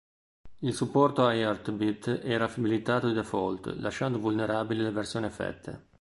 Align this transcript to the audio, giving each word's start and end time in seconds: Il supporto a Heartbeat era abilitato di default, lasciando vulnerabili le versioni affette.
Il 0.61 0.73
supporto 0.73 1.23
a 1.27 1.35
Heartbeat 1.35 2.21
era 2.23 2.45
abilitato 2.51 3.05
di 3.09 3.13
default, 3.13 3.75
lasciando 3.77 4.17
vulnerabili 4.17 4.81
le 4.81 4.89
versioni 4.89 5.27
affette. 5.27 5.89